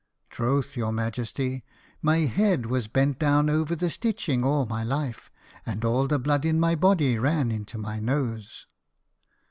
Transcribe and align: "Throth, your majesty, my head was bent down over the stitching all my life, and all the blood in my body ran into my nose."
"Throth, 0.31 0.75
your 0.75 0.91
majesty, 0.91 1.63
my 2.01 2.21
head 2.21 2.65
was 2.65 2.87
bent 2.87 3.19
down 3.19 3.51
over 3.51 3.75
the 3.75 3.87
stitching 3.91 4.43
all 4.43 4.65
my 4.65 4.83
life, 4.83 5.29
and 5.63 5.85
all 5.85 6.07
the 6.07 6.17
blood 6.17 6.43
in 6.43 6.59
my 6.59 6.73
body 6.73 7.19
ran 7.19 7.51
into 7.51 7.77
my 7.77 7.99
nose." 7.99 8.65